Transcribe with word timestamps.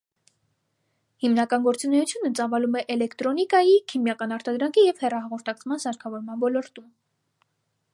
Հիմնական 1.23 1.67
գործունեությունը 1.67 2.31
ծավալում 2.41 2.79
է 2.81 2.83
էլեկտրոնիկայի, 2.95 3.77
քիմիական 3.93 4.35
արտադրանքի 4.39 4.87
և 4.91 5.05
հեռահաղորդակցման 5.07 5.89
սարքավորման 5.89 6.47
ոլորտում։ 6.49 6.91